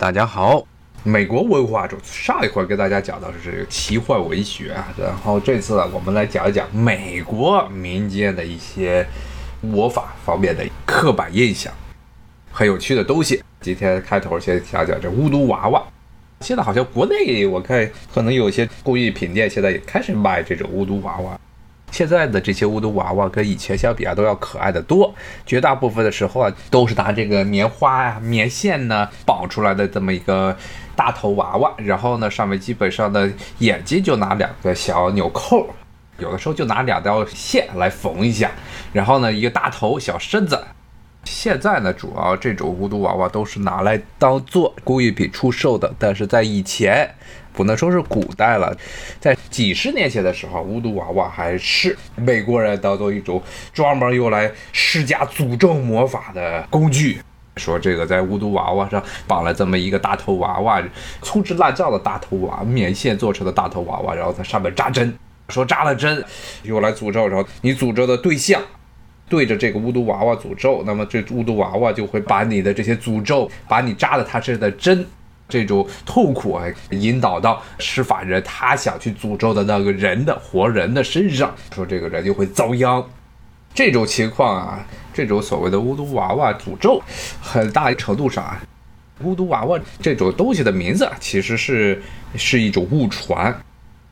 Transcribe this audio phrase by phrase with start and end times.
[0.00, 0.64] 大家好，
[1.04, 9.06] 美国文化中上一回跟大家讲的是这个奇幻文学啊，然后这次呢，我们来讲一讲美国民间的一些
[9.60, 11.70] 魔法方面的刻板印象，
[12.50, 13.44] 很有趣的东西。
[13.60, 15.82] 今天开头先讲讲这巫毒娃娃。
[16.40, 21.38] 现在好像国内我看可能有些工艺品店现在也开始卖这种巫毒娃娃。
[21.90, 25.12] 现在的这些巫毒娃娃跟以前相比啊，都要可爱的多。
[25.44, 30.56] 绝大部分的时候啊，都是拿这个棉花呀、棉线呢绑出来的这么一个
[30.94, 35.68] 大头娃娃，然后呢，上面基本上的眼睛就拿两个小纽扣，
[36.18, 38.50] 有的时候就拿两条线来缝一下，
[38.92, 40.62] 然后呢，一个大头小身子。
[41.24, 47.14] 现在呢，主要这种巫毒娃娃都是拿来当做工艺品出售的，但是在以前，
[47.52, 48.76] 不能说是古代了，
[49.18, 53.42] 在几十年前的时候，巫毒娃娃还是美国人当做一种
[53.72, 57.20] 专门用来施加诅咒魔法的工具。
[57.56, 60.82] 说这个在巫毒娃娃上绑了这么一个大头娃娃，
[61.20, 65.12] 粗制滥造的大头娃，棉线做成的大头娃娃，然后在上面扎针，
[65.48, 66.24] 说扎了针
[66.62, 68.62] 用来诅咒，然后你诅咒的对象。
[69.28, 75.06] 对着这个巫毒娃娃诅咒，那么这巫毒娃娃就会把你的这些诅咒，把你扎的他身上的针，
[75.50, 83.04] 这种痛苦啊，引导到施法人他想去诅咒的那个人的活人的身上，说这个人就会遭殃。
[83.74, 87.02] 这种情况啊，这种所谓的巫毒娃娃诅咒，
[87.40, 88.60] 很大程度上啊，
[89.22, 92.02] 巫毒娃娃这种东西的名字其实是
[92.36, 93.54] 是一种误传。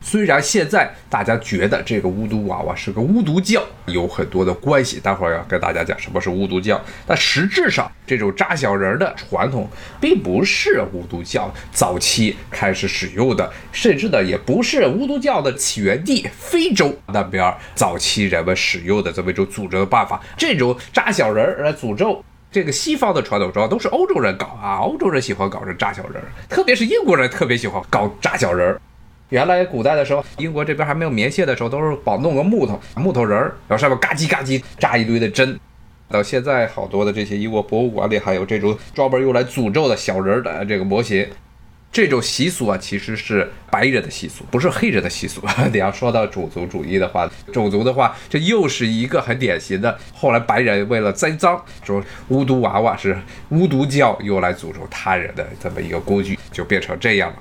[0.00, 6.80] 虽然现在大家觉得这个巫毒娃娃是个巫毒教，有很多的关系，待会儿要跟大家讲什么是巫毒教。
[7.06, 9.68] 但实质上，这种扎小人的传统
[10.00, 20.22] 并不是巫毒教早期开始使用的，甚至呢，也不是巫毒教的起源地非洲那边早期人们使用的这么一种诅咒的办法。
[20.36, 28.78] 这种扎小人来诅咒，这个西方的传统主要都是欧洲人搞啊，欧洲人喜欢搞这扎小人，特别是英国人特别喜欢搞扎小人。
[29.30, 35.58] 原来古代的时候，英国这边还没有棉线的时候，都是绑弄个木头木头人儿，然后上面嘎叽嘎叽扎一堆的针。
[36.08, 41.28] 到现在，好多的这些英国博物馆里还有这种专门用来诅咒的小人的这个模型。
[41.90, 45.42] 这种习俗啊，其实是白人的习俗，不是黑人的习俗。
[45.72, 49.98] 你要说到种族主义的话，种族的话，这又是一个很典型的。
[50.14, 53.18] 后来白人为了栽赃，说巫毒娃娃是
[53.50, 57.36] 巫毒教用来诅咒他人的这么一个工具，就变成这样了。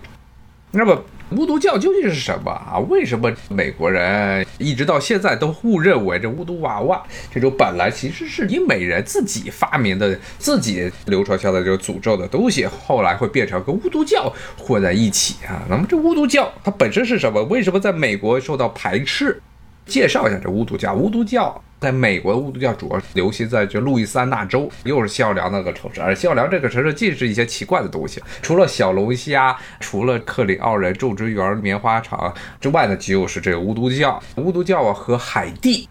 [0.72, 1.04] 那么。
[1.32, 2.80] 巫毒教究竟是什么啊？
[2.88, 15.64] 为什么美国人一直到现在都误认为这巫毒娃娃这种本来其实是英美人自己发明的、自己流传下来这个诅咒的东西，后来会变成跟巫毒教混在一起啊？
[15.70, 17.44] 那么这巫毒教它本身是什么？
[17.44, 19.42] 为什么在美国受到排斥？
[19.86, 20.94] 介绍一下这巫毒教。
[20.94, 26.02] 巫毒教在美国的巫毒教主要流行在这路易斯安那州，又是奥良那个城市。
[26.02, 34.20] 而奥良这个城市尽是一些奇怪的东西，除了小龙虾，除了克里奥人种植园、棉花厂之外呢，就是这个巫毒教。
[34.38, 35.88] 巫毒教啊和海地，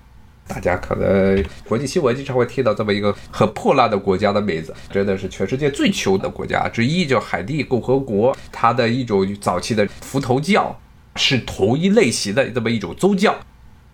[0.49, 8.37] 大家可能国际新闻经常会听到这么一个很破烂的国家的名字，真的是全世界最穷的国家之一，叫海地共和国。
[8.51, 10.77] 它的一种早期的伏头教
[11.15, 13.33] 是同一类型的这么一种宗教。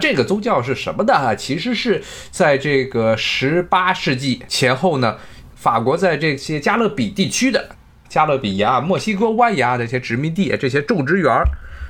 [0.02, 1.36] 这个宗教是什么呢？
[1.36, 2.02] 其实是
[2.32, 5.16] 在这个十八世纪前后呢，
[5.54, 7.76] 法国在这些加勒比地区的
[8.08, 11.32] 加勒比呀、墨西哥湾呀这些殖民地、这些种植园、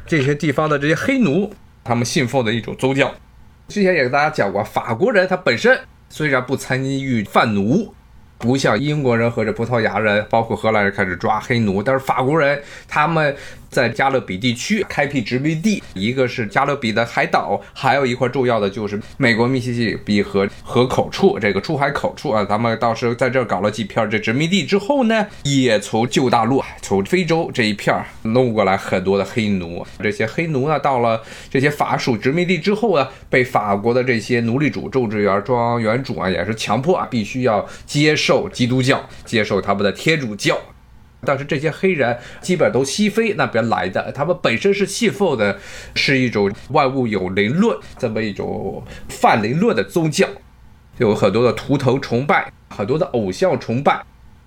[0.07, 1.51] 这些地方的这些黑奴，
[1.83, 3.11] 他们信奉的一种宗教。
[3.69, 5.81] 之前也跟大家讲过，法国人他本身
[6.11, 7.95] 虽然不参与贩奴。
[8.39, 13.37] 不像英国人或者葡萄牙人，包括荷兰人开始抓黑奴，但是法国人他们
[13.73, 38.13] 在加勒比地区开辟殖民地，一个是加勒比的海岛，还有一块重要的就是美国密西西比河河口处这个出海口处啊，咱们到时候在这儿搞了几片这殖民地之后呢，也从旧大陆、从非洲这一片弄过来很多的黑奴，这些黑奴呢，到了这些法属殖民地之后呢，被法国的这些奴隶主、种植园庄园主啊，也是强迫啊，必须要接。
[38.15, 40.57] 受基督教，接受他们的天主教，
[41.25, 45.59] 但是这些黑人基本都西非那边来的，他们本身是信奉的
[45.95, 50.27] 是一种万物有灵论这么一种泛灵论的宗教，
[50.99, 54.03] 有很多的图腾崇拜，很多的偶像崇拜。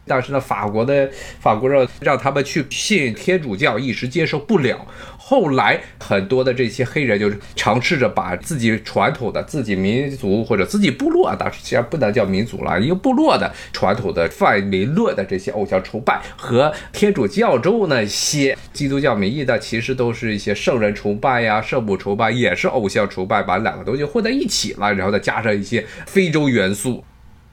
[0.08, 1.10] 但是呢，法国的
[1.40, 4.86] 法国人让他们去信天主教，一时接受不了。
[5.18, 27.04] 后来很多的这些黑人就是尝试着把自己传统的、自己民族或者自己部落啊，当时其实不能叫民族了，一个部落的传统的泛民论的这些偶像崇拜和天主教中那些基督教名义的，其实都是一些圣人崇拜呀、圣母崇拜，也是偶像崇拜，把两个东西混在一起了，然后再加上一些非洲元素。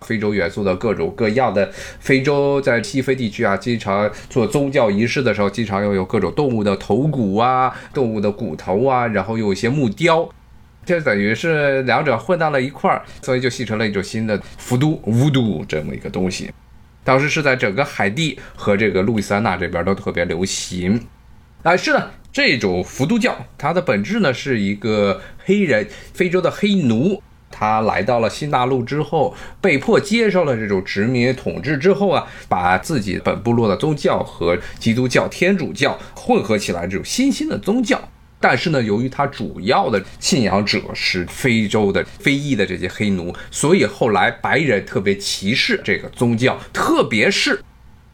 [0.02, 1.70] 非洲元素的各种各样的。
[2.00, 10.28] 非洲在西非地区啊，经常做宗教仪式的时候，经常要有各种动物的头骨啊，动物的骨头啊，然后有一些木雕，
[10.84, 16.50] 这等于是两者混到了一块儿，所以就形成了一种新的伏都巫都这么一个东西。
[17.04, 21.00] 当时是在整个海地和这个路易斯安那这边都特别流行。
[21.62, 27.22] 但是呢，这种伏都教它的本质呢是一个黑人，非洲的黑奴。
[27.62, 38.00] 他来到了新大陆之后，被迫接受了这种殖民统治之后啊，把自己本部落的宗教和基督教、天主教混合起来，这种新兴的宗教。
[38.40, 47.62] 但是呢，由于他主要的信仰者是非洲的非裔的这些黑奴，所以后来白人特别歧视这个宗教，特别是。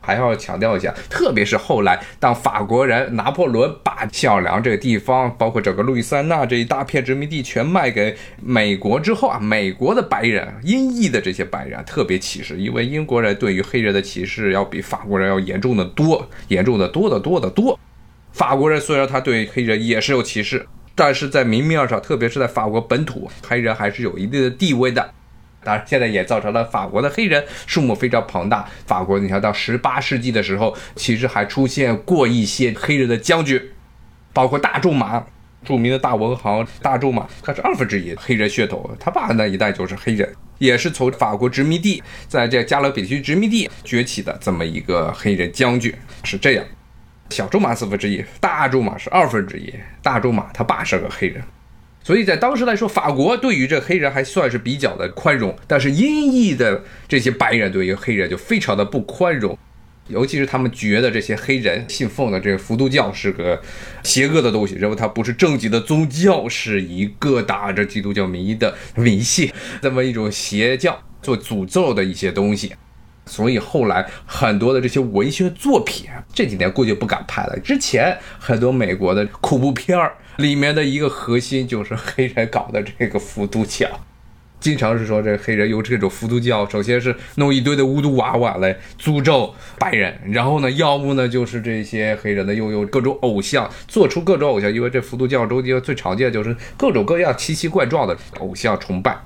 [0.08, 17.78] 还要强调一下，特别是后来，当法国人拿破仑把小良这个地方，包括整个路易斯安那这一大片殖民地全卖给美国之后啊，美国的白人、英裔的这些白人特别歧视，因为英国人对于黑人的歧视要比法国人要严重的多，严重的多得多得多。
[18.32, 25.10] 法国人虽然他对黑人也是有歧视，但是在明面上，特别是在法国本土，黑人还是有一定的地位的。
[25.64, 28.68] 当然，现在也造成了法国的黑人数目非常庞大。
[28.86, 33.60] 法国，你看到十八世纪的时候，其实还出现过一些黑人的将军，
[34.32, 35.24] 包括大仲马，
[35.64, 46.64] 著名的大文豪大仲马，他是二分之一黑人血统，他爸那一代就是黑人，也是从法国殖民地在这加勒比区殖民地崛起的这么一个黑人将军，是这样。
[47.30, 51.42] 小仲马四分之一，大仲马是二分之一，大仲马他爸是个黑人。
[52.08, 59.58] 所以在当时来说，法国对于这黑人还算是比较的宽容，但是英裔的这些白人对于黑人就非常的不宽容，
[60.06, 63.60] 尤其是他们觉得这些黑人信奉的这个伏都教是个
[64.02, 69.52] 邪恶的东西，认为它不是正经的宗教，是一个打着基督教名义的迷信，
[69.82, 72.72] 这么一种邪教做诅咒的一些东西。
[73.28, 77.56] 所以后来很多的这些文学作品，这几年估计不敢拍了。
[77.60, 80.14] 之前很多美国的恐怖片儿。
[80.38, 83.88] 里面的一个核心就是黑人搞的这个伏都教，
[84.60, 99.18] 经常是说这黑人用这种伏都教，首先是弄一堆的巫毒娃娃来诅咒白人，然后呢，要不呢就是这些黑人呢又用各种偶像做出各种偶像，因为这伏都教中间最常见就是各种各样奇奇怪状的偶像崇拜。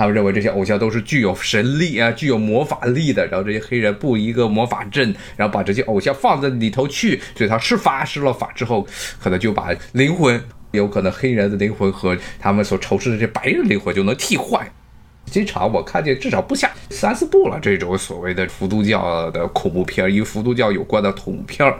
[0.00, 3.26] 他们认为这些偶像都是具有神力啊，具有魔法力的。
[3.26, 8.86] 然后这些黑人布一个魔法阵，然后把这些偶像放在里头去，所以他施法施了法之后，
[9.22, 14.66] 可能就把灵魂，有可能黑人的灵魂和他们所仇视的这白人灵魂就能替换。
[15.30, 21.74] 经常我看见至少不下三四部了这种所谓的伏都教的恐怖片，与伏都教有关的恐怖片。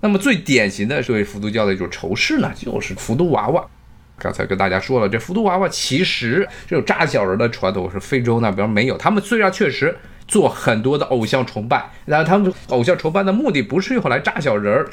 [0.00, 3.66] 那么最典型的对伏都教的一种仇视呢，就是伏都娃娃。
[4.18, 8.96] 刚才跟大家说了，这伏都娃娃其实这种扎小人的传统是非洲那边没有。
[8.96, 9.94] 他们虽然确实
[10.26, 14.88] 做很多的偶像崇拜，然后他们偶像崇拜的目的不是用来扎小人儿，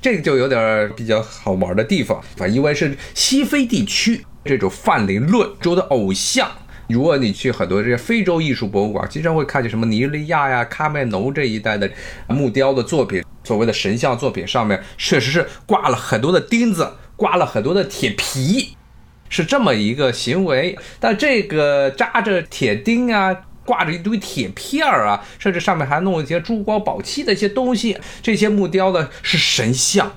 [0.00, 2.46] 这个就有点比较好玩的地方啊。
[2.46, 6.48] 因为是西非地区这种泛灵论中的偶像，
[6.88, 11.90] 如果你去很多这些非洲艺术博物馆，经常会看见什么尼日利亚呀、喀麦隆这一带的
[12.28, 16.88] 木雕的作品，所谓的神像作品上面确实是挂了很多的钉子。
[17.18, 18.76] 刮了很多的铁皮，
[19.28, 20.78] 是这么一个行为。
[21.00, 23.36] 但这个扎着铁钉啊，
[23.66, 30.12] 挂着一堆铁片儿啊，甚至上面还弄一些珠光宝气的一些东西，这些木雕的是神像。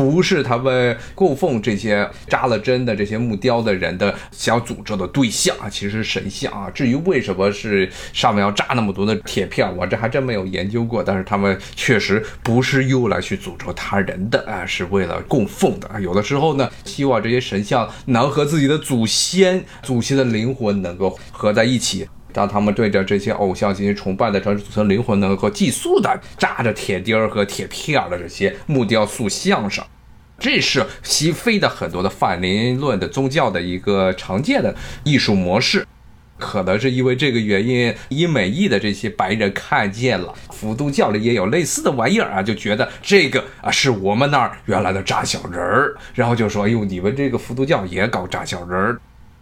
[0.00, 6.70] 不是他们供奉这些扎了针的这些木雕的人的想诅咒的对象啊，其实是神像啊。
[6.70, 11.04] 至于为什么是上面要扎那么多的铁片，我这还真没有研究过。
[11.04, 16.00] 但是他们确实不是用来去诅咒他人的啊，是为了供奉的啊。
[16.00, 22.08] 有的时候呢，希望这些神像能和自己的祖先、祖先的灵魂能够合在一起。
[22.32, 29.86] 当他们对着这些偶像进行崇拜的时候，祖先灵魂能够寄宿的扎着铁钉儿和铁片的这些木雕塑像上，
[30.38, 35.86] 这是西非的很多的泛灵论的宗教的一个常见的艺术模式。
[36.38, 48.98] 可能是因为这个原因，伊美裔的这些白人看见了伏都教里也有类似的玩意儿啊，就觉得这个啊是我们那儿原来的扎小人儿，然后就说：“哎呦，你们这个伏都教也搞扎小人儿。”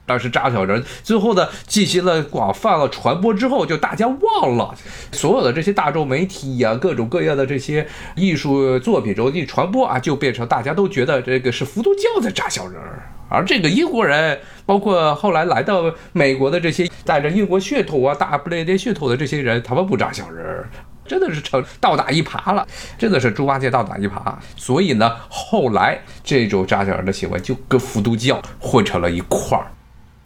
[0.08, 4.74] 当时扎小人，最后呢进行了广泛的传播之后，就大家忘了
[5.12, 7.86] 所有的这些大众媒体呀，各种各样的这些
[8.16, 20.68] 艺术作品中一传播啊，就变成大家都觉得这个是伏都教在扎小人儿，而这个英国人，包括后来来到美国的这些带着英国血统啊、大不列颠血统的这些人，他们不扎小人儿，
[21.04, 24.34] 真的是成倒打一耙了，真的是猪八戒倒打一耙。
[24.56, 29.66] 所以呢，后来这种扎小人的行为就跟伏都教混成了一块儿。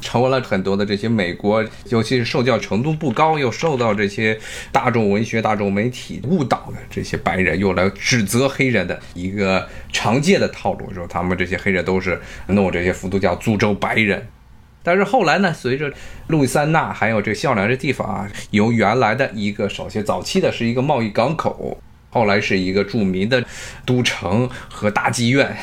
[0.02, 4.38] 成为了很多的这些美国，尤其是受教程度不高，又受到这些
[4.70, 14.26] 大众文学、大众媒体误导的这些白人，用来指责黑人的一个常见的套路，说他们这些黑人都是弄这些伏都教诅咒白人。
[14.82, 15.90] 但是后来呢，随着
[16.26, 21.80] 路易斯安那还有这孝良这地方啊，由原来的一个首先早期的是一个贸易港口，
[22.10, 23.44] 后来是一个著名的
[23.86, 25.56] 都城和大妓院。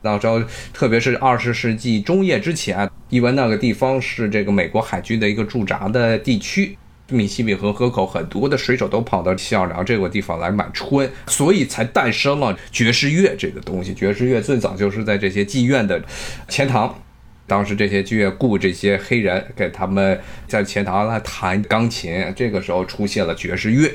[0.00, 0.40] 到时候，
[0.72, 6.76] 特别是二十世纪中叶之前，因为那个地方是这个美国海军的一个驻扎的地区，
[7.10, 13.92] 密西比河河口很多的水手都跑到孝良这个地方来买春，所以才诞生了爵士乐这个东西。
[13.94, 16.02] 爵士乐最早就是在这些妓院的
[16.48, 16.98] 前堂，
[17.46, 20.18] 当时这些妓院雇这些黑人给他们
[20.48, 23.94] 在前堂来弹钢琴，这个时候出现了爵士乐。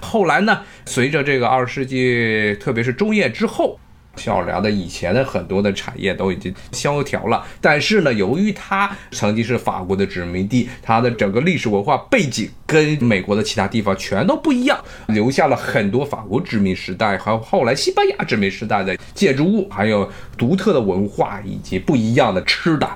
[0.00, 3.78] 后来呢，随着这个二十世纪，特别是中叶之后。
[4.16, 14.78] 孝良的以前的很多的产业都已经萧条了，但是呢，由于它曾经是法国的殖民地，它的整个历史文化背景跟美国的其他地方全都不一样，
[15.08, 22.88] 留下了很多法国殖民时代和后来西班牙殖民时代的建筑物，还有独特的文化以及不一样的吃的，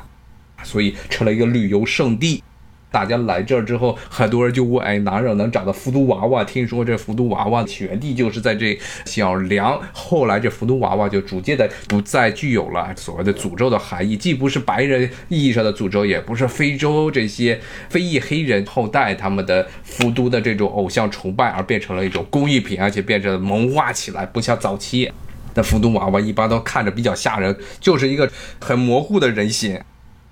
[0.63, 2.43] 所以成了一个旅游胜地。
[2.91, 6.43] 大家来这儿之后，很多人就问：哎，哪有能找到伏都娃娃？
[6.45, 9.79] 听说这伏都娃娃起源地就是在这小梁。
[9.93, 25.13] 后来这伏都娃娃就逐渐的不再具有了所谓的诅咒的含义，既不是白人意义上的诅咒，也不是非洲这些非裔黑人后代他们的伏都的这种偶像崇拜，而变成了一种工艺品，而且变成了萌化起来，不像早期
[25.53, 29.79] 的伏都娃娃一般都看着比较吓人，就是一个很模糊的人形。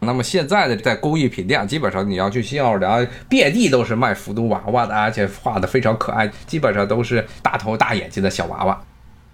[0.04, 8.80] 那么现在的在工艺品店，基本上你要去新奥尔良，遍地都是卖伏都娃娃的，而且画的非常可爱，基本上都是大头大眼睛的小娃娃，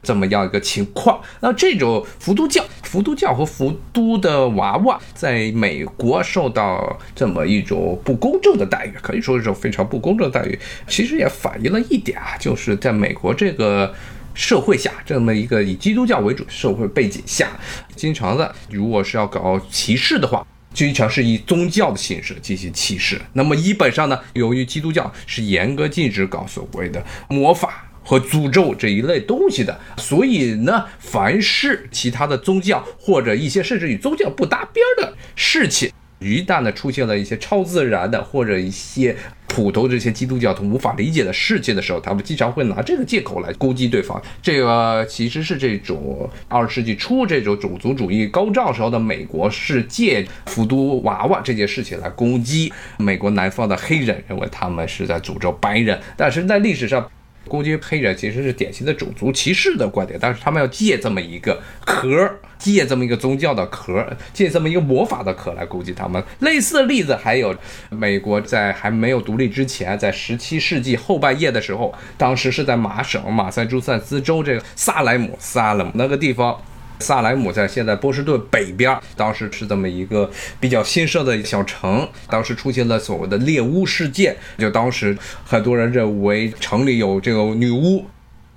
[0.02, 1.20] 这么样一个情况。
[1.40, 10.58] 那这种伏都教、伏都教和伏都的娃娃，在美国受到这么一种不公正的待遇，可以说是一种非常不公正的待遇。
[10.86, 13.92] 其实也反映了一点啊，就是在美国这个
[14.32, 17.48] 社会下，这么一个以基督教为主社会背景下，
[17.94, 20.46] 经常的如果是要搞歧视的话。
[20.72, 23.20] 经常是以宗教的形式进行歧视。
[23.32, 35.92] 那么，基本上呢，由于基督教是严格禁止搞所谓的魔法和诅咒这一类东西的，所以呢，凡是其他的宗教或者一些甚至与宗教不搭边的事情。
[36.20, 39.16] 一旦呢出现了一些超自然的或者一些
[39.48, 44.20] 普通这些基督教徒无法理解的事情的时候，他们经常会拿这个借口来攻击对方。
[44.40, 55.98] 这个其实是这种二十世纪初这种种族主义高涨时候的美国是借福都娃娃这件事情来攻击美国南方的黑人，认为他们是在诅咒白人。
[56.16, 57.10] 但是在历史上。
[57.48, 66.22] 攻击黑人其实是典型的种族歧视的观点，但是他们要借这么一个壳，借这么一个宗教的壳，借这么一个魔法的壳来攻击他们。
[66.38, 67.52] 类似的例子还有，
[67.88, 76.56] 美国在还没有独立之前，在十七世纪后半叶的时候，当时是在马省马萨诸塞斯州这个萨莱姆萨莱姆那个地方。
[77.02, 82.06] 萨莱姆在现在波士顿北边，当时是这么一个比较新设的小城。
[82.28, 88.04] 当时出现了所谓的猎巫事件，就当时很多人认为城里有这个女巫，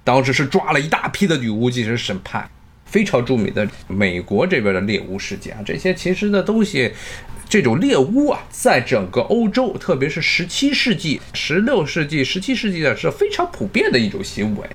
[0.03, 2.49] 当时是抓了一大批的女巫进行审判。
[2.93, 6.91] 非常著名的美国这边的猎巫事件啊，这些其实的东西，
[7.49, 14.67] 这种猎巫啊，在整个欧洲，特别是十七世纪、十六世纪、十七世纪的是非常普遍的一种行为。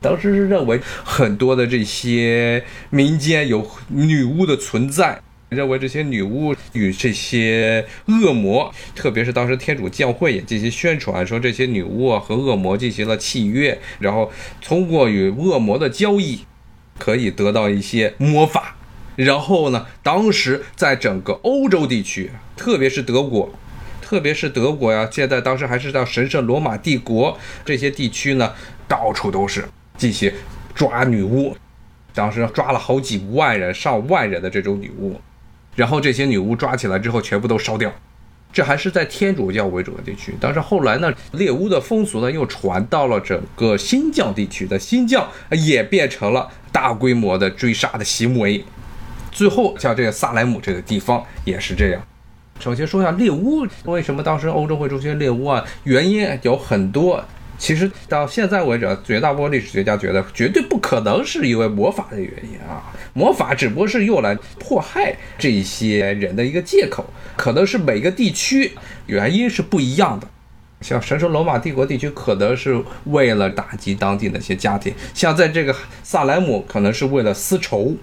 [0.00, 16.40] 当时是认为很多的这些民间有女巫的存在，认为这些女巫与这些恶魔，特别是当时天主教会也进行宣传，说这些女巫啊和恶魔进行了契约，然后通过与恶魔的交易，
[17.00, 18.76] 可以得到一些魔法。
[19.16, 23.52] 然后呢，当时在整个欧洲地区，特别是德国，
[24.00, 28.52] 特别是德国呀，现在当时还是叫神圣罗马帝国这些地区呢，
[28.86, 29.64] 到处都是。
[29.98, 30.32] 进行
[30.74, 31.54] 抓女巫，
[32.14, 35.20] 当时抓了好几万人、上万人的这种女巫，
[35.76, 37.92] 然后这些女巫抓起来之后全部都烧掉。
[38.52, 48.64] 这还是在天主教为主的地区，但是后来呢，猎巫的风俗呢又传到了整个新疆地区的新疆，也变成了大规模的追杀的行为。
[49.30, 52.02] 最后像这个萨莱姆这个地方也是这样。
[52.58, 55.64] 首先说一下猎巫，为什么当时欧洲会出现猎巫啊？
[55.84, 57.24] 原因有很多。
[57.60, 67.04] 其实到现在为止，绝大部分历史学家觉得绝对不可能是因为魔法的原因啊，魔法只不过是用来迫害这些人的一个借口，
[67.36, 68.72] 可能是每个地区
[69.06, 70.26] 原因是不一样的。
[70.80, 77.94] 像神圣罗马帝国地区，可能是为了打击当地那些家庭；像在这个萨莱姆，可能是为了私仇。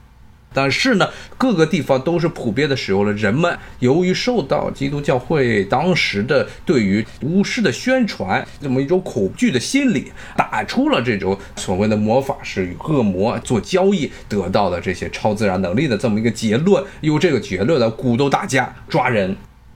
[0.53, 3.13] 但是呢，各个地方都是普遍的使用了。
[3.13, 19.35] 人们由于受到基督教会当时的对于巫师的宣传，这么一种恐惧的心理，打出了这种所谓的魔法师与恶魔做交易得到的这些超自然能力的这么一个结论，用这个结论来鼓动大家抓人，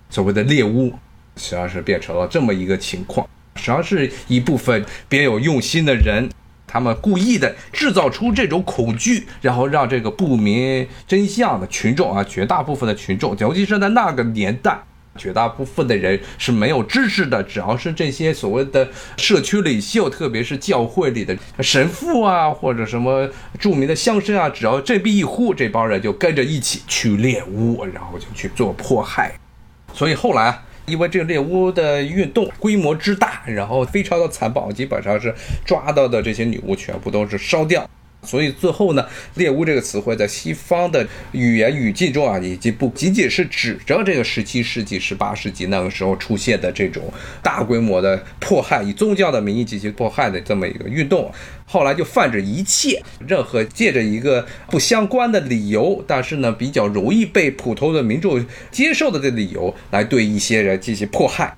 [0.09, 0.89] 所谓的猎巫，
[1.35, 6.29] 实际上是变成了这么一个情况，实际上是一部分别有用心的人。
[6.71, 14.81] 他们故意的制造出这种恐惧，然后让这个不明真相的群众啊，绝大部分的群众，尤其是在那个年代，
[15.17, 17.43] 绝大部分的人是没有知识的。
[17.43, 18.87] 只要是这些所谓的
[19.17, 29.33] 社区领袖，特别是教会里的神父啊，或者什么著名的乡绅啊，只要振臂一呼，这帮人就跟着一起去猎巫，然后就去做迫害。
[29.93, 30.63] 所以后来啊。
[30.91, 35.33] 因为这个猎巫的运动规模之大，然后非常的残暴，基本上是
[35.65, 37.89] 抓到的这些女巫全部都是烧掉。
[38.23, 47.11] 所以最后呢，猎巫这个词汇在西方的语言语境中啊，已经不仅仅是指着这个十七世纪、十八世纪那个时候出现的这种
[47.41, 51.31] 大规模的迫害，以宗教的名义进行迫害的这么一个运动。
[51.65, 61.57] 后来就泛指一切任何借着一个不相关的理由，但是呢比较容易被普通的民众接受的这理由，来对一些人进行迫害。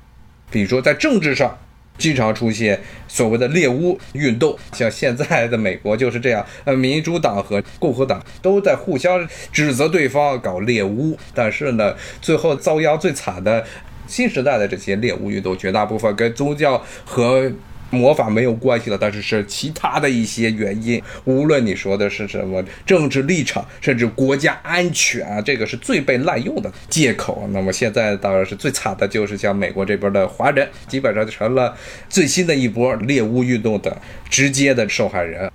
[0.49, 1.57] 比如说在政治上。
[1.97, 13.65] 经常出现所谓的猎巫运动，像现在的美国就是这样，呃，民主党和共和党都在互相指责对方搞猎巫，但是呢，最后遭殃最惨的
[14.07, 17.51] 新时代的这些猎巫运动，绝大部分跟宗教和。
[17.93, 21.01] 魔法没有关系了，但是是其他的一些原因。
[21.25, 27.47] 无论你说的是什么政治立场，甚至国家安全啊，这个是最被滥用的借口。
[27.51, 31.77] 那么现在当然是最惨的，就是像美国这边的华人，基本上就成了
[32.09, 33.95] 最新的一波猎巫运动的
[34.29, 35.51] 直接的受害人。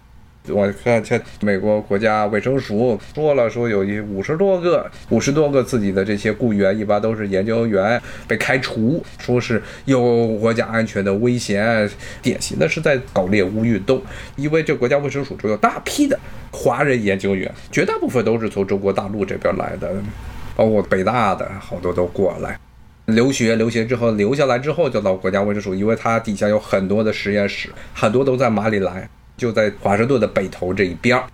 [0.51, 11.89] 我看这美国国家卫生署说了，说有一五十多个、五十多个自己的这些雇员，一般都是研究员被开除，说是有国家安全的危险，
[12.23, 14.03] 典型的是在搞猎巫运动。
[14.37, 16.19] 因为这国家卫生署中有大批的
[16.51, 19.91] 华人研究员，绝大部分都是从中国大陆这边来的，
[20.57, 22.59] 包括北大的好多都过来
[23.07, 29.09] 留学，留学之后留下来之后就到国家卫生署，因为它底下有很多的实验室，很多都在马里兰。
[29.39, 31.25] 就在华盛顿的北头这一边儿，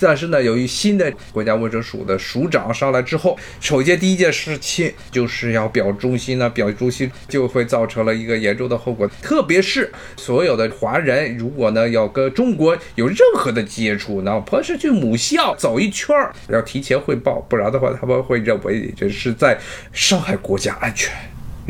[0.00, 19.58] 但是呢，由于新的国家卫生署的署长上来之后，首先第一件事情就是要表忠心呢，表忠心就会造成了一个严重的后果，特别是所有的华人如果呢要跟中国有任何的接触，哪怕是去母校走一圈儿，要提前汇报，不然的话他们会认为这是在
[19.92, 21.12] 伤害国家安全。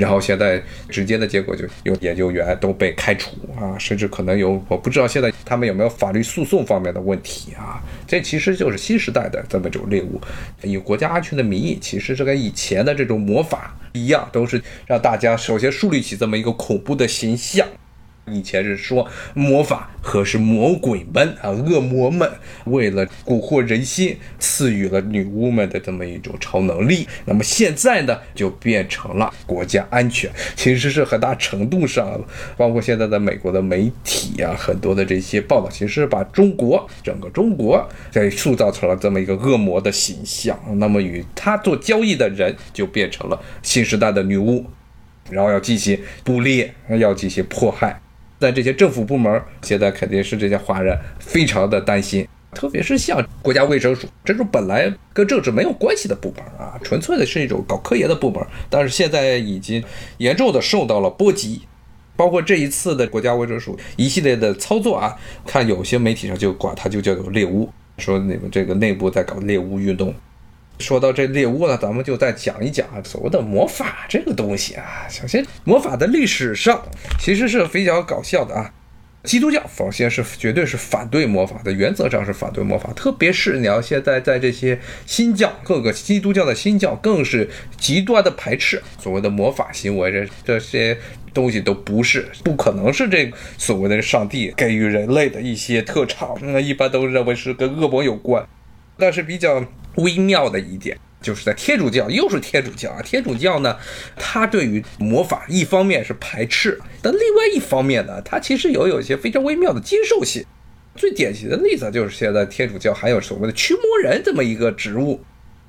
[0.00, 7.82] 然后现在直接的结果就有研究员都被开除啊，甚至可能有我不知道现在他们有没有法律诉讼方面的问题啊？
[8.06, 10.18] 这其实就是新时代的这么一种猎物，
[10.62, 17.66] 以国家安全的名义，其实是跟以前的这种魔法一样，都是让大家首先树立起这么一个恐怖的形象。
[18.30, 22.30] 以前是说魔法和是魔鬼们啊，恶魔们
[22.64, 27.06] 为了蛊惑人心，赐予了女巫们的这么一种超能力。
[27.24, 30.30] 那么现在呢，就变成了国家安全。
[30.56, 32.20] 其实是很大程度上，
[32.56, 40.58] 包括现在的美国的媒体啊，很多的这些报道，其实把中国整个中国在塑造成了这么一个恶魔的形象。
[40.76, 44.64] 那么与他做交易的人，就变成了新时代的女巫，
[45.30, 48.00] 然后要进行捕猎，要进行迫害。
[48.40, 59.84] 在这些政府部门，现在肯定是这些华人非常的担心，特别是像国家卫生署这种本来跟政治没有关系的部门啊，纯粹的是一种搞科研的部门，但是现在已经
[60.16, 61.60] 严重的受到了波及，
[62.16, 65.14] 包括这一次的国家卫生署一系列的操作啊，
[65.46, 70.14] 看有些媒体上就管它就叫做猎巫，说你们这个内部在搞猎巫运动。
[70.80, 75.06] 说到这猎巫呢，咱们就再讲一讲啊，所谓的魔法这个东西啊。
[75.08, 76.82] 首先，魔法的历史上
[77.20, 78.72] 其实是非常搞笑的啊。
[79.24, 82.90] 基督教首先是绝对是反对魔法的，原则上是反对魔法。
[82.94, 90.10] 特别是你要现在在这些新教各个基督教的新教，更是极端的排斥所谓的魔法行为。
[90.10, 90.96] 这这些
[91.34, 96.38] 东西都不是，不可能是这所谓的上帝给予人类的一些特长。
[96.40, 98.42] 那一般都认为是跟恶魔有关，
[99.00, 99.64] 但是比较。
[99.96, 103.02] 微妙的一点，就是在天主教，又是天主教啊！
[103.02, 103.76] 天主教呢，
[104.14, 110.44] 它对于魔法一方面是排斥，但另外一方面呢，它其实有有一些非常微妙的接受性。
[110.94, 115.20] 最典型的例子就是现在天主教还有所谓的驱魔人这么一个职务。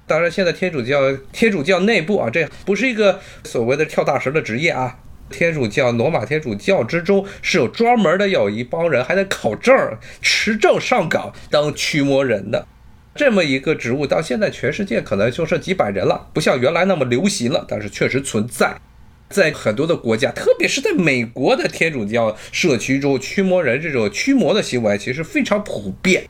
[0.05, 4.99] 当然，现在天主教天主教内部啊，这不是一个所谓的跳大神的职业啊。
[5.31, 9.75] 天主教罗马天主教之中是有专门的有一帮人还得考证、
[10.21, 12.67] 持证上岗当驱魔人的。
[13.15, 18.75] 这么一个植物，到现在全世界可能就剩几百人了，不像原来那么流行了，但是确实存在。
[19.29, 26.25] 在很多的国家，特别是在美国的天主教社区中，驱魔人这种驱魔的行为其实非常普遍。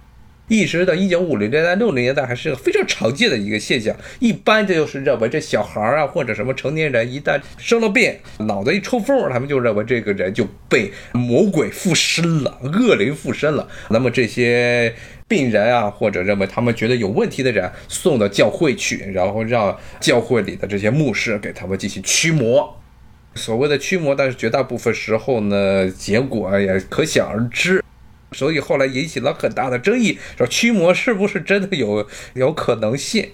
[0.47, 3.95] 一直到一九五零年代、六零年代，还是个非常常见的一个现象。
[4.19, 13.65] 一般就是认为这小孩儿啊，或者什么成年人，一旦生了病，脑子一抽风，他们就认为这个人就被魔鬼附身了，恶灵附身了。
[13.89, 14.93] 那么这些
[15.31, 22.77] 病人啊，或者认为他们觉得有问题的人，送到教会去，然后让教会里的这些牧师给他们进行驱魔。
[23.35, 27.81] 所谓的驱魔，但是绝大部分时候呢，结果也可想而知。
[28.33, 33.29] 所以后来引起了很大的争议，说驱魔是不是真的有 有可能性？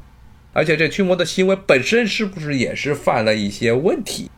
[0.53, 4.29] 而且这驱魔的行为本身是不是也是犯了一些问题？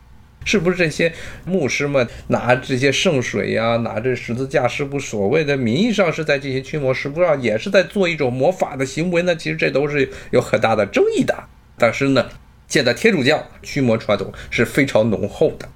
[0.50, 1.12] 是不是这些
[1.44, 9.36] 牧师们拿这些圣水呀，拿这十字架，是不所谓的名义上是在进行驱魔，实际上也是在做一种魔法的行为呢？
[9.36, 11.44] 其实这都是有很大的争议的。
[11.78, 12.28] 但是呢，
[12.66, 15.68] 现在天主教驱魔传统是非常浓厚的。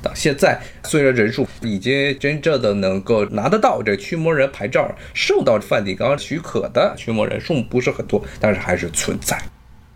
[0.00, 9.36] 到现在，虽然人数已经真正的能够拿得到这驱魔人牌照、受到梵蒂冈许可的驱魔人数不是很多，但是还是存在。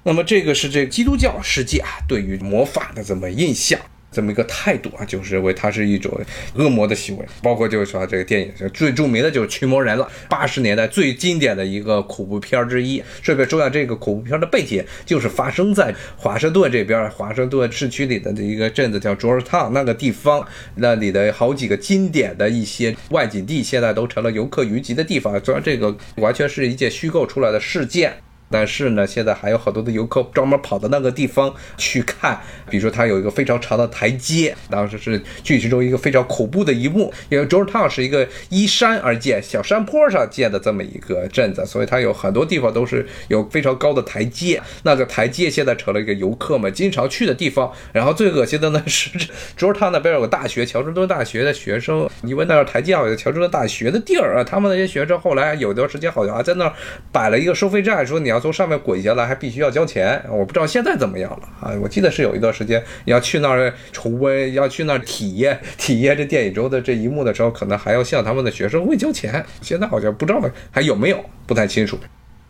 [0.02, 3.80] 那么，这个是这基督教世界啊对于魔法的这么印象。
[4.10, 6.18] 这么一个态度啊，就是认为它是一种
[6.54, 13.02] 恶魔的行为，包括就是说这个电影最著名的就是驱魔人了，八十年代最经典的一个恐怖片之一。
[13.20, 25.38] 顺便说下，这个恐怖片的背景就是发生在华盛顿这边，华盛顿市区里的一个镇子叫 Georgetown 那个地方，那里的好几个经典的一些外景地，现在都成了游客云集的地方。
[25.44, 28.14] 虽然这个完全是一件虚构出来的事件。
[28.48, 37.12] 但是呢，现在还有好多的游客专门跑到那个地方去看，比如说它有一个非常长的台阶，当时是剧情中一个非常恐怖的一幕。
[37.28, 44.62] 因为 Georgetown 是一个依山而建、小山坡上建的这么一个镇子，所以它有很多地方都是有非常高的台阶。
[44.84, 47.72] 那个台阶现在成了一个游客们经常去的地方。
[47.92, 49.10] 然后最恶心的呢是
[49.56, 56.72] 卓尔塔那边有个大学，乔治敦大学的学生，因为那儿台阶好像乔治敦大学的地儿啊，他们那些学生后来有段时间好像还在那儿
[57.10, 58.35] 摆了一个收费站，说你要。
[58.40, 61.72] 从上面滚下来还必须要交钱，我不知道现在怎么样了啊！
[61.80, 69.44] 我记得是有一段时间要去那儿重温，要去那儿体验体验这电影中的这一幕的时候，可能还要向他们的学生会交钱。
[69.60, 71.98] 现在好像不知道还有没有，不太清楚。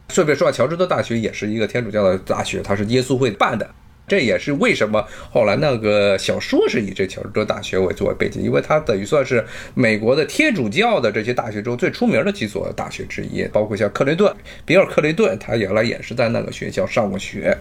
[0.09, 3.69] 顺便说下，乔治的大学也是一个天主教的大学，它是耶稣会办的。
[4.09, 14.33] 这也是为什么后来那个小说是以这乔治敦大学为作为背景，因为它等于算是美国的天主教的这些大学中最出名的几所大学之一，包括像克雷顿，
[14.65, 17.59] 比尔克雷顿，他原来也是在那个学校上过学，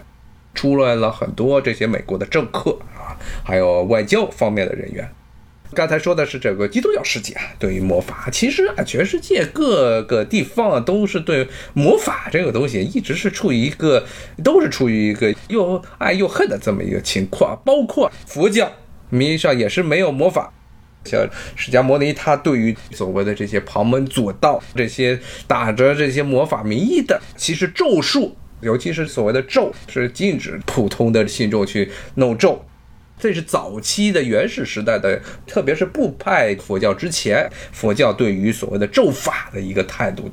[0.53, 5.09] 出来了很多这些美国的政客啊，还有外交方面的人员。
[5.75, 14.05] 刚才说的是整个基督教世界啊，对于魔法，其实啊，全世界各个地方啊，都是对魔法这个东西一直是处于一个，
[14.41, 17.61] 都是处于一个又爱又恨的这么一个情况。
[17.65, 18.71] 包括佛教
[19.09, 20.53] 名义上也是没有魔法，
[21.03, 32.65] 像释迦牟尼他对于所谓的这些旁门左道、这些打着这些魔法名义的，其实咒术，尤其是所谓的咒，是禁止普通的信众去弄咒。
[33.17, 40.29] 这是早期的原始时代的，特别是部派佛教之前，佛教对于所谓的咒法的一个态度。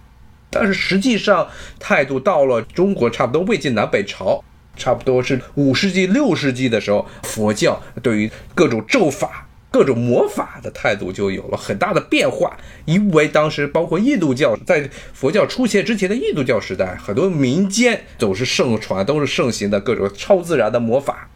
[0.50, 4.44] 但是实际上，态度到了中国，差不多魏晋南北朝，
[4.76, 12.54] 差不多是五世纪、六世纪的时候，佛教对于各种咒法、各种魔法的态度就有了很大的变化。
[12.84, 21.30] 因为当时包括印度教，在佛教出现之前的印度教时代，很多民间总是盛传，都是盛行的各种超自然的魔法。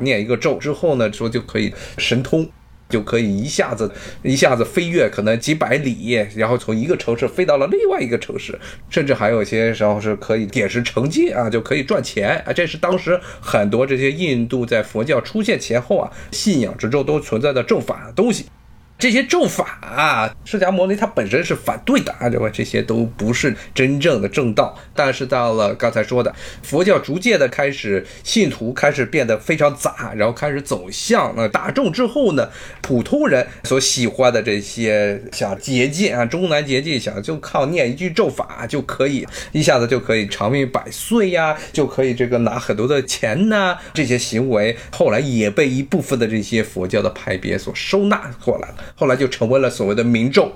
[0.00, 2.48] 念一个咒之后呢，说就可以神通，
[2.88, 3.90] 就可以一下子
[4.22, 12.52] 一下子飞跃，可能几百里，然后从一个城市飞到了另外一个城市，甚至还有些时候是可以点石成金啊，就可以赚钱啊。
[12.52, 18.46] 这是当时很多这些印度在佛教出现前后啊，信仰之中都存在的正法的东西。
[18.98, 24.74] 这些咒法啊，释迦牟尼他本身是反对的啊，认为这些都不是真正的正道。
[24.94, 32.48] 但是到了刚才说的佛教逐渐的开始，信徒开始变得非常杂，然后开始走向呃大众之后呢，
[32.80, 48.76] 普通人所喜欢的这些想捷径啊，终南捷径，想就靠念一句咒法就可以一下子就可以长命百岁呀，就可以这个拿很多的钱呐，这些行为后来也被一部分的这些佛教的派别所收纳过来了。
[48.94, 50.52] 后来就成为了所谓的民众，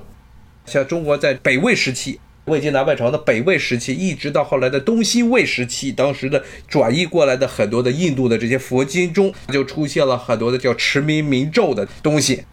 [0.66, 12.44] 像中国在北魏时期，魏晋南北朝的北魏时期，一直到后来的东西魏时期，当时的转移过来的很多的印度的这些佛经中，就出现了很多的叫持名民咒的东西。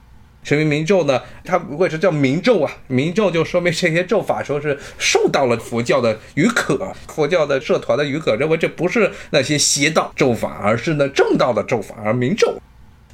[0.44, 2.72] 持名明咒呢，它为什么叫明咒啊？
[2.88, 12.62] 明咒就说明这些咒法说是受到了佛教的许可，佛教的社团的许可，认为这不是那些邪道咒法，而是呢正道的咒法，而明咒。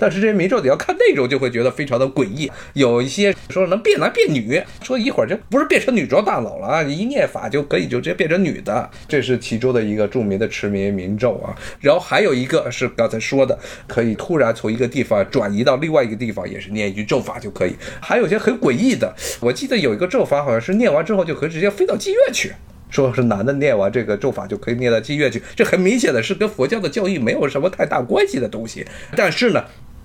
[0.03, 2.51] 但是这些民众你要看内容，就会觉得非常的诡异。
[2.73, 8.91] 有一些说能变男变女，说一会儿就不是变成女装大佬了啊，一念法就可以就直接变成女的。
[9.07, 11.55] 这是其中的一个著名的持名民咒啊。
[11.79, 17.73] 然后还有一个是刚才说的，可以突然从一个地方转移到另外一个地方，也是念一句咒法就可以。
[18.01, 22.51] 还有些很诡异的，我记得有一个咒法好像是念完之后就可以直接飞到妓院去，
[22.89, 25.41] 说是男的念完这个咒法就可以念到妓院去。
[25.55, 28.85] 这很明显的是跟佛教的教义没有什么太大关系的东西。
[29.15, 29.63] 但是呢。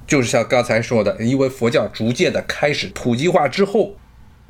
[0.08, 3.94] 就是像刚才说的，因为佛教逐渐的开始普及化之后。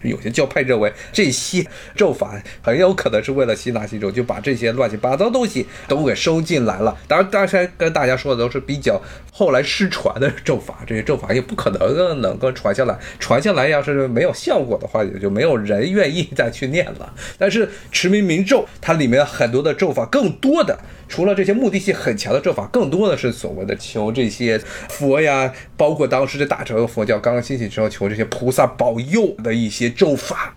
[0.03, 1.67] 有些教派认为这些
[1.97, 6.97] 咒法很有可能是为了吸纳信众，就把这些乱七八糟东西都给收进来了。
[7.09, 12.97] 当然，刚才跟大家说的都是比较后来失传的咒法，这些咒法也不可能能够传下来。
[13.19, 17.13] 传下来要是没有效果的话，也就没有人愿意再去念了。
[17.37, 24.57] 但是持名明咒，它里面很多的咒法，更多的除了这些目的性很强的咒法，更多的是所谓的求这些
[24.89, 29.89] 佛呀，包括当时的大乘佛教刚刚兴起之后，求这些菩萨保佑的一些。
[29.99, 30.55] 咒法，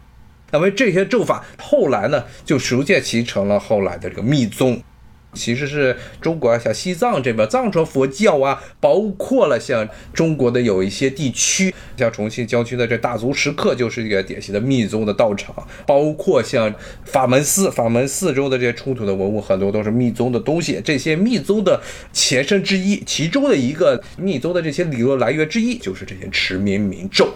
[0.52, 4.84] 那么这些咒法后来呢，就逐渐形成了后来的这个密宗。
[5.34, 15.56] 其实是中国像西藏这边藏传佛教啊，包括了像中国的有一些地区，像重庆郊区的这大足石刻就是一个典型的密宗的道场。
[15.88, 16.74] 包括像
[17.06, 20.82] 法门寺，法门寺中的这些出土的文物很多都是密宗的东西。
[20.84, 27.32] 这些密宗的前身之一，其中的一个密宗的这些理论来源之一，就是这些持名明咒。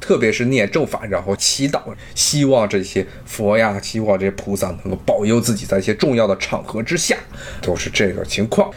[0.00, 1.80] 特别是念咒法，然后祈祷，
[2.14, 7.16] 希望这些佛呀，希望这些菩萨能够保佑自己在一些重要的场合之下，
[7.62, 8.70] 都是这个情况。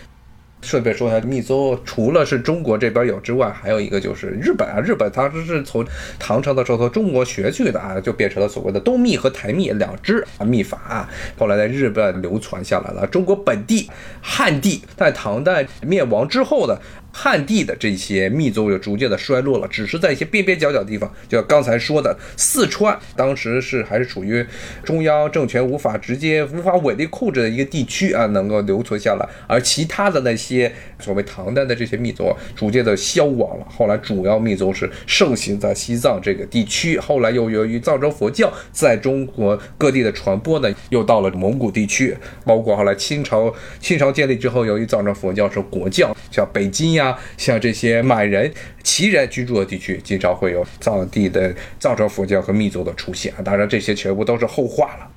[0.61, 4.79] 顺便说一下，密宗除了是中国这边有之外，还有一个就是日本啊。
[4.81, 5.85] 日本它这是从
[6.17, 13.07] 唐朝的时候从中国学去的啊，就变成了所谓的东密和台密两支啊密法，啊后来在日本流传下来了。
[13.07, 13.89] 中国本地
[14.21, 16.77] 汉地在唐代灭亡之后呢。
[17.11, 24.45] 汉地的这些密宗就逐渐的衰落了，只是在一些边边角角地方，就像刚才说的四川，当时是还是处于
[24.83, 29.27] 中央政权无法直接无法稳定控制的一个地区啊，能够留存下来。
[29.47, 33.65] 而其他的那些所谓唐代的这些密宗，逐渐的消亡了。
[33.69, 46.98] 后来主要密宗是盛行在西藏这个地区，后来又由于藏传佛教在中国各地的传播呢，又到了蒙古地区，包括后来清朝清朝建立之后，由于藏传佛教是国教，像北京呀。
[47.37, 48.51] 像这些满人、
[48.83, 53.33] 旗人居住的地区，经常会有藏地的藏传佛教和密宗的出现。
[53.43, 55.07] 当然，这些全部都是后话了。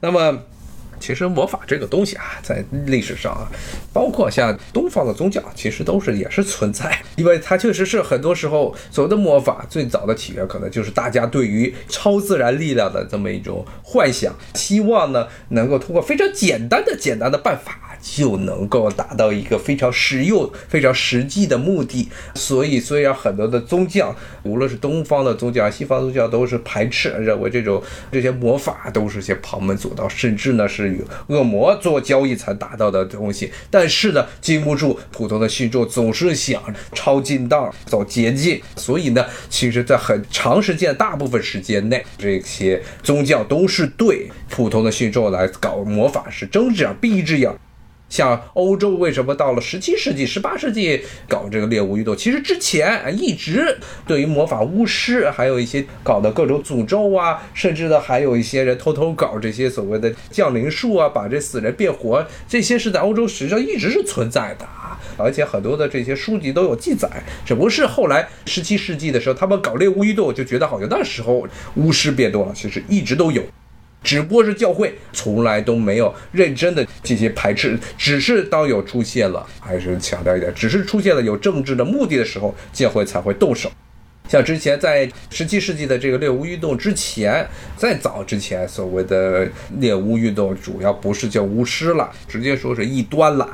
[0.00, 0.44] 那么，
[1.02, 3.50] 其实魔法这个东西啊，在历史上啊，
[3.92, 6.96] 包括像东方的宗教，其实都是也是存在。
[7.16, 17.80] 因为它确实是很多时候所谓的魔法最早的起源，可能就是大家对于超自然力量的这么一种幻想，希望呢能够通过非常简单的、简单的办法。
[18.04, 22.08] 就能够达到一个非常实用、非常实际的目的。
[22.34, 24.12] 所以，虽然很多的宗教，
[24.42, 33.50] 无论是东方的宗教、西方宗教，都是排斥，认为这种这些魔法都是些旁门左道，甚至呢是与恶魔做交易才达到的东西。
[33.70, 38.60] 但是呢，禁不住普通的信众总是想抄近道、走捷径。
[38.76, 47.50] 所以呢，其实，在很长时间、大部分时间内，这些宗教都是对普通的信众来搞魔法是睁只眼闭一只眼。
[48.12, 52.14] 像欧洲为什么到了十七世纪、十八世纪搞这个猎巫运动？
[52.14, 67.08] 其实之前一直对于魔法巫师，还有一些搞的各种诅咒啊，甚至呢还有一些人偷偷搞这些所谓的降临术啊，把这死人变活，这些是在欧洲实际上一直是存在的啊，而且很多的这些书籍都有记载。
[67.46, 73.42] 只不过是后来十七世纪的时候，他们搞猎巫运动，就觉得好像那时候巫师变多了，其实一直都有。
[74.02, 83.70] 只不过是教会从来都没有认真的进行排斥，只是当有出现了，还是强调一点，只是出现了有政治的目的的时候，教会才会动手。
[84.28, 89.46] 像之前在十七世纪的这个猎巫运动之前，再早之前，所谓的
[89.78, 93.48] 猎巫运动主要不是叫巫师了，直接说是异端了。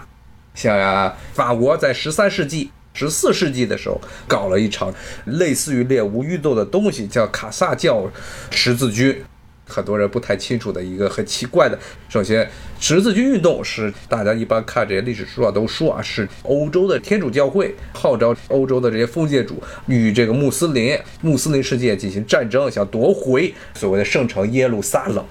[0.54, 4.92] 像啊法国在十三世纪、十四世纪的时候，搞了一场
[5.24, 8.08] 类似于猎巫运动的东西，叫卡萨教
[8.50, 9.22] 十字军。
[9.68, 11.78] 很多人不太清楚的一个很奇怪的，
[12.08, 12.48] 首先
[12.80, 25.24] 十字军运动是大家一般看这些历史书啊都说啊是欧洲的天主教会号召欧洲的这些封建主与这个穆斯林穆斯林世界进行战争，想夺回所谓的圣城耶路撒冷，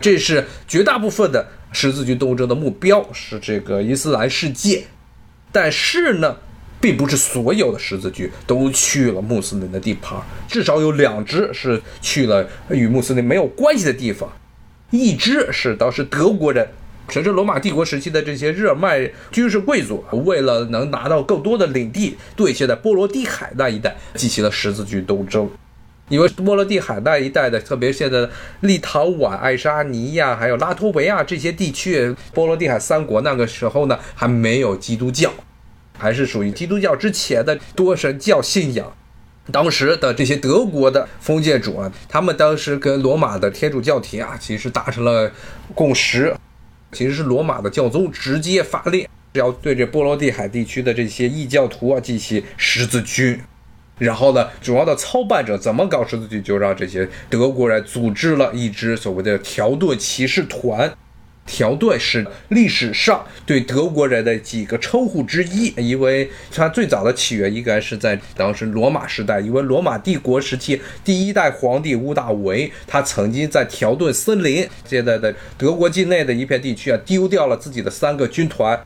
[0.00, 4.84] 这是绝大部分的十字军斗争的目标，是这个伊斯兰世界。
[5.50, 6.36] 但是呢，
[6.82, 14.28] 并不是所有的十字军都去了穆斯林的地盘，至少有两支是去了与穆斯林没有关系的地方，
[14.90, 16.68] 一支是当时德国人，
[17.08, 25.48] 甚至罗马帝国时期的这些日耳曼军事贵族，为了能拿到更多的领地，对现在波罗的海那一带进行了十字军东征。
[26.08, 28.28] 因为波罗的海那一带的，特别现在
[28.60, 35.32] 立陶宛、爱沙尼亚还有拉脱维亚这些地区，波罗的海三国那个时候呢还没有基督教。
[36.02, 38.92] 还是属于基督教之前的多神教信仰。
[39.52, 45.30] 当时的这些德国的封建主啊，他们当时跟罗马的天主教廷啊，其实达成了
[45.74, 46.34] 共识，
[46.90, 53.40] 其实是罗马的教宗直接发令，要对这波罗的海地区的这些异教徒啊进行十字军。
[53.98, 60.92] 然后呢，主要的操办者怎么搞十字军，就让这些德国人组织了一支所谓的条顿骑士团。
[61.44, 78.80] 条顿是历史上对德国人的几个称呼之一，因为它最早的起源应该是在当时罗马时代，因为罗马帝国时期第一代皇帝屋大维，他曾经在条顿森林，现在的德国境内的一片地区啊，丢掉了自己的三个军团。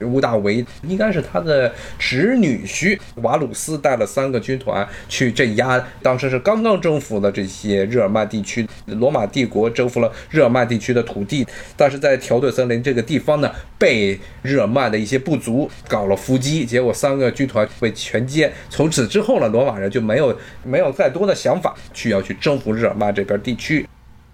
[0.00, 18.50] 乌大维应该是他的侄女婿瓦鲁斯带了三个军团去镇压，当时是刚刚征服了这些日耳曼地区，罗马帝国征服了日耳曼地区的土地，但是在条顿森林这个地方呢，被日耳曼的一些部族搞了伏击，结果三个军团被全歼。
[18.70, 23.86] 从此之后呢，罗马人就没有没有再多的想法去要去征服日耳曼这边地区。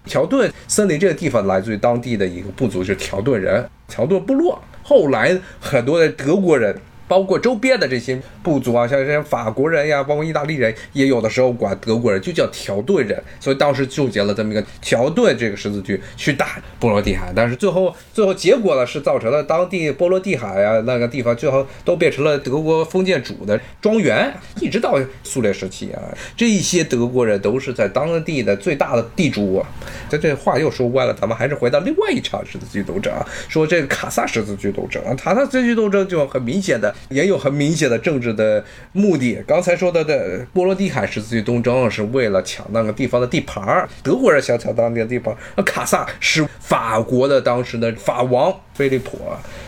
[0.05, 4.61] 条顿森林这个地方来自于当地的一个部族，就是条顿人，乔顿部落。
[4.83, 6.79] 后来很多的德国人。
[7.07, 26.01] 包括周边的这些部族啊，像这些法国人呀，包括意大利人，也有的时候管德国人就叫条顿人，所以当时纠结了这么一个条顿这个十字军去打波罗的海，但是最后最后结果呢是造成了当地波罗的海啊那个地方最后都变成了德国封建主的庄园，一直到苏联时期啊，
[26.35, 29.63] 这一些德国人都是在当地的最大的地主。
[30.09, 36.94] 这这话又说歪了，咱们还是回到另外一场十字军斗争啊，说这个卡萨十字军斗争啊，卡萨十字军斗争就很明显的。
[37.09, 39.43] 也有很明显的政治的目的。
[39.47, 45.35] 刚才说的的波罗的海十字军东征是为了抢那个地方的地盘儿，德国人想抢当地的地盘。
[45.55, 49.19] 那卡萨是法国的当时的法王菲利普，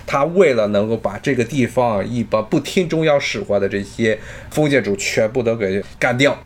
[0.05, 6.37] 他为了能够把这个地方一把不听中央使唤的这些封建主全部都给干掉。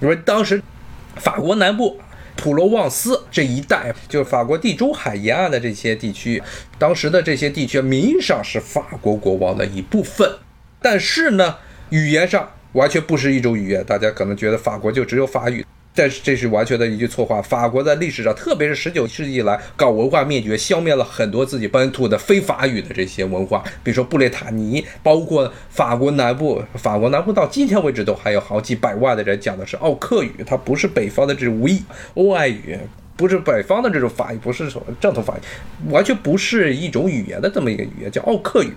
[0.00, 0.62] 因为当时
[1.16, 2.00] 法国南部。
[2.36, 6.42] 普罗旺斯这一带，就是法国地中海沿岸的这些地区，
[6.78, 10.30] 当时的这些地区名义上是法国国王的一部分，
[10.80, 11.56] 但是呢，
[11.90, 13.84] 语言上完全不是一种语言。
[13.84, 15.64] 大家可能觉得法国就只有法语。
[15.94, 17.42] 但是这是完全的一句错话。
[17.42, 26.62] 法国在历史上，特别是十九世纪以来，搞文化灭绝，消灭了很多自己本土的非法语的这些文化，比如说布列塔尼，包括法国南部。
[26.74, 31.76] 法国南部到今天为止都还有好几百万的人讲的是奥克语，它不是北方的这种维
[32.14, 32.78] 欧爱语，
[33.16, 38.72] 不是北方的这种法语，不是说正统法语，完全不是一种语言的这么一个语言，叫奥克语。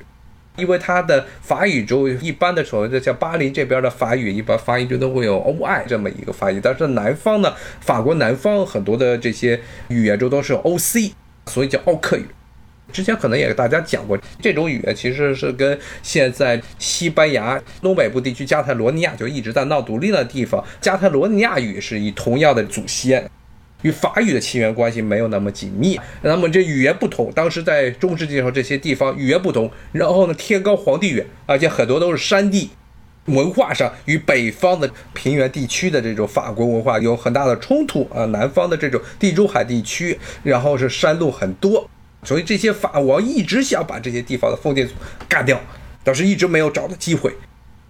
[0.55, 11.13] 因为它的法语中一般的时候，就像巴黎这边的法语，一般发音中都会有 o i 这么一个发音，但是南方呢，法国南方很多的这些语言中都是 o c，
[11.47, 12.25] 所以叫奥克语。
[12.91, 23.27] 之前可能也给大家讲过，这种语言其实是跟现在西班牙东北部地区加泰罗尼亚就一直在闹独立的地方，加泰罗尼亚语是以同样的祖先。
[23.83, 32.71] 与法语的起源关系没有那么紧密，那么这语言不同，当时在中世纪的时候这些地方语言不同，然后呢天高皇帝远，而且很多都是山地，
[33.25, 41.89] 文化上与北方的平原地区的这种法国文化有很大的冲突啊，南方的这种地中海地区，然后是山路很多，
[42.23, 44.93] 所以这些法王一直想把这些地方的封建族
[45.27, 45.61] 干掉，
[46.03, 47.33] 但是一直没有找到机会，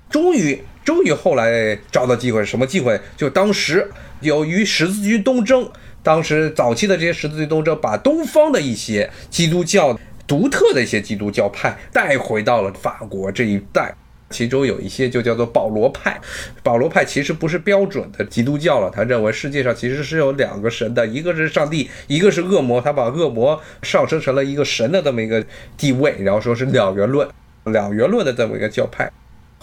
[0.10, 3.00] 终于终于后来找到机会，什么机会？
[3.16, 3.90] 就当时
[4.22, 5.72] 由于十字军东征。
[6.04, 13.96] 当时早期的这些十字军东征，把东方的一些基督教独特的一些基督教派带回到了法国这一带，
[14.30, 16.20] 其中有一些就叫做保罗派。
[16.62, 25.46] 保罗派其实不是标准的基督教了，他认为世界上其实是有两个神的，一个是上帝，一个是恶魔，他把恶魔上升成了一个神的这么一个
[25.78, 27.28] 地位，然后说是两元论，
[27.66, 29.10] 两元论的这么一个教派。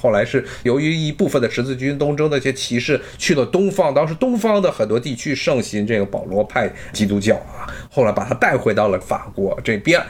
[0.01, 10.01] 后来是由于一部分的十字军东征的一些骑士去了东方，当时东方的很多地区盛行这个保罗派基督教啊，后来把他带回到了法国这边，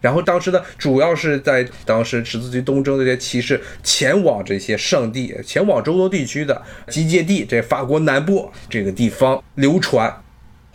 [0.00, 10.22] 然后当时呢，主要是在当时十字军东征的这些骑士前往这些圣地，前往中东地区的集结地，这法国南部这个地方流传。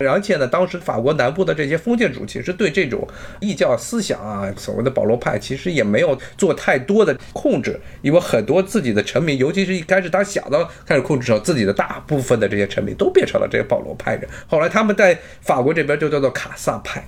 [0.07, 3.07] 而且呢，当时法国南部的这些封建主其实对这种
[3.39, 14.27] 异教思想啊，所谓的保罗派，其实也没有做太多的控制，因为很多自己的臣民，尤其是一开始他想到开始控制时候，自己的大部分的这些臣民都变成了这个保罗派人。
[14.47, 17.07] 后来他们在法国这边就叫做卡萨派，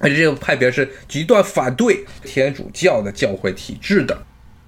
[0.00, 4.16] 而且这个派别是极端反对天主教的教会体制的。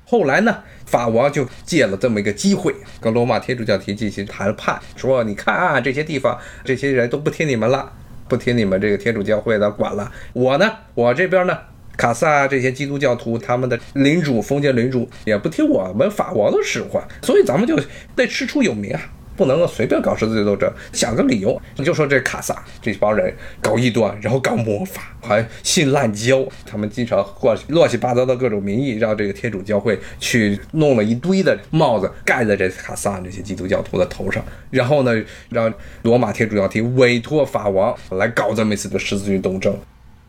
[0.07, 7.90] 后来呢，法王就借了这么一个机会，跟罗马天主教廷进行谈判，说：“你看啊，这些地方这些人都不听你们了，
[8.28, 10.12] 不听你们这个天主教会的管了。
[10.34, 11.59] 我呢，我这边呢，
[11.96, 17.78] 卡萨这些基督教徒，他们的领主封建领主也不听我们法王的使唤，所以咱们就
[18.14, 19.00] 得师出有名啊。”
[19.37, 35.72] 不能够随便搞十字军斗争，想个理由，你就说这卡萨这帮人搞异端，然后搞魔法，还信滥交，他们经常或乱七八糟的各种名义，让这个天主教会去弄了一堆的帽子盖在这卡萨这些基督教徒的头上，然后呢，让
[36.03, 39.76] 罗马天主教廷委托法王来搞这么一次的十字军斗争。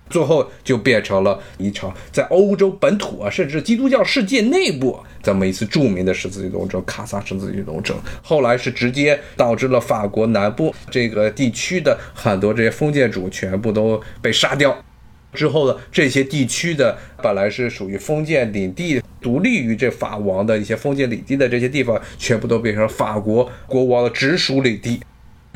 [0.10, 7.97] 最后就变成了一场在欧洲本土啊，甚至基督教世界内部这么一次著名的十字军东征——卡萨十字军东征。
[8.22, 14.78] 后来是直接导致了法国南部这个地区的很多这些封建主全部都被杀掉。
[15.34, 25.01] 之后呢，这些地区的本来是属于封建领地、独立于这法王的一些封建领地的这些地方，全部都变成法国国王的直属领地。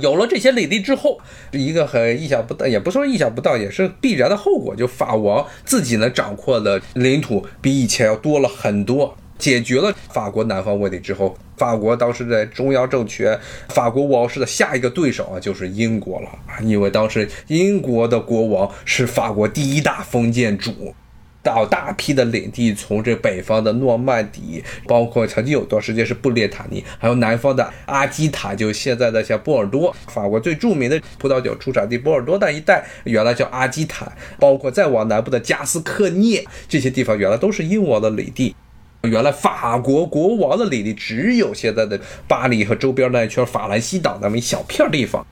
[0.02, 1.20] 有了这些领地之后，
[1.52, 9.16] 一个很意想不到，也不说意想不到，也是必然的后果，就法王自己呢掌控的领土比以前要多了很多。
[9.38, 13.40] 解决了法国南方问题之后，法国当时在中央政权，
[13.70, 16.28] 法国王室的下一个对手啊就是英国了，
[16.62, 20.94] 因为当时英国的国王是法国第一大封建主。
[21.42, 38.56] 到大批的领地，从这北方的诺曼底，包括曾经有段时间是布列塔尼，还有南方的阿基塔，就现在的像波尔多，法国最著名的葡萄酒出产地波尔多那一带，原来叫阿基塔，包括再往南部的加斯克涅这些地方，原来都是英王的领地。
[39.04, 45.26] 原来法国国王的领地只有现在的巴黎和周边那一圈法兰西岛那么一小片地方。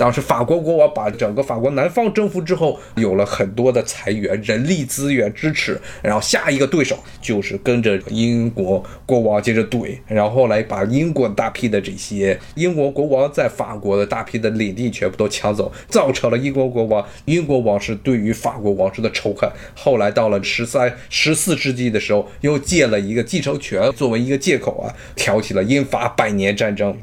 [0.00, 19.52] 当时法国国王把整个法国南方征服之后，有了很多的财源、人力资源支持，然后下一个对手就是跟着英国国王接着怼，然后来把英国大批的这些英国国王在法国的大批的领地全部都抢走，造成了英国国王、英国王室对于法国王室的仇恨。
[19.74, 26.96] 后来到了十三、十四世纪的时候，又借了一个继承权作为一个借口啊，挑起了英法百年战争。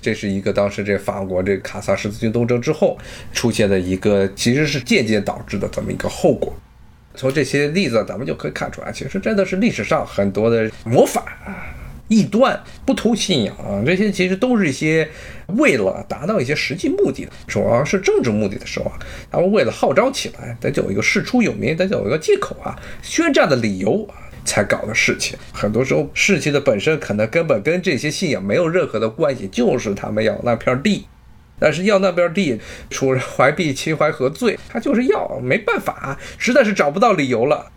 [0.00, 2.96] 这是一个当时这法国这卡萨十字军东征之后
[3.32, 6.54] 出现的一个，其实是间接导致的这么一个后果。
[7.14, 11.24] 从这些例子咱们就可以看出来，其实真的是历史上很多的魔法、
[12.08, 15.06] 异端、不同信仰啊，这些其实都是一些
[15.48, 18.98] 为了达到一些实际目的的，主要是政治目的的时候啊，
[19.30, 24.29] 他们为了号召起来，得有一个事出有名，得有一个借口啊，宣战的理由啊。
[24.50, 31.06] 才搞的事情，很多时候事情的本身可能根本跟这些信仰没有任何的关系，就是他们要那片地，
[31.60, 34.58] 但是要那边地，出怀璧其怀何罪？
[34.68, 37.70] 他就是要，没办法，实在是找不到理由了。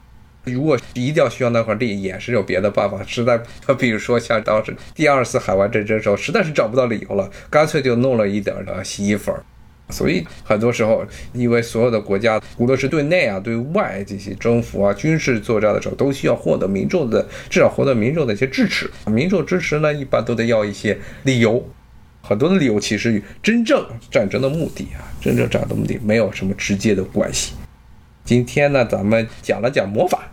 [0.45, 2.99] 如果一定要需要那块地，也是有别的办法。
[3.05, 3.39] 实在，
[3.77, 9.33] 比如说像当时第二次海湾战争时候，实在是找不到理由了，干脆就弄了一点的洗衣粉。
[9.93, 18.89] 所以很多时候，因为所有的国家，无论是对内啊、对外进行征服啊、军事作战的时候，都需要获得民众的至少获得民众的一些支持。
[19.05, 21.63] 民众支持呢，一般都得要一些理由，
[22.21, 27.53] 很多的理由其实与真正战争的目的啊、真正战争的目的没有什么直接的关系。
[28.25, 30.32] 今天呢，咱们讲了讲魔法。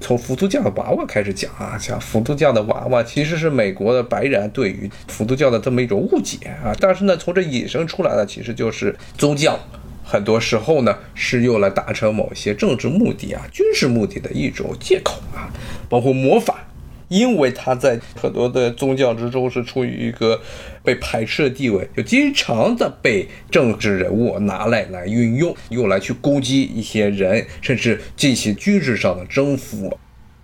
[0.00, 9.58] 从伏特教的娃娃开始讲啊，讲伏特教的娃娃其实是美国的白人对于伏特教的这么一种误解啊，但是呢，从这引申出来的其实就是宗教，
[10.04, 15.48] 很多时候呢是用来达成某些政治目的啊、军事目的的一种借口啊，
[15.88, 16.66] 包括魔法，
[17.08, 20.40] 因为它在很多的宗教之中是处于一个
[20.84, 29.98] 被排斥的地位，就经常的被政治人物拿来来运用，用来去攻击一些人，甚至进行军事上的征服。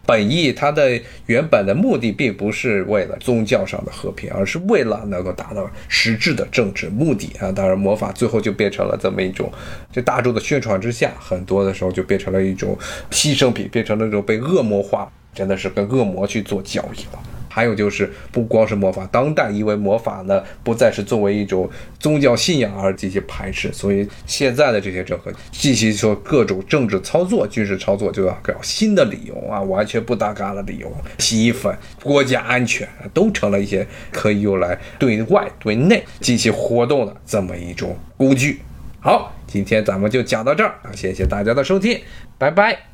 [0.07, 7.53] 本意它的原本的目的并不是为了宗教上的和平，而是为了能够达到实质的政治目的啊！
[7.53, 9.53] 当然，魔法最后就变成了这么一种，
[9.93, 12.77] 在大众的宣传之下，很多的时候就变成了一种
[13.11, 17.23] 牺牲品，变成了一种被恶魔化，真的是跟恶魔去做交易了。
[17.53, 38.61] 还有就是，不光是魔法，当代因为魔法呢不再是作为一种宗教信仰而进行排斥，所以现在的这些政客进行说各种政治操作、军事操作，就要搞新的理由啊，完全不搭嘎的理由，洗衣粉、国家安全都成了一些可以用来对外对内进行活动的这么一种工具。
[39.01, 41.99] 好，今天咱们就讲到这儿啊，谢谢大家的收听，
[42.39, 42.90] 拜拜。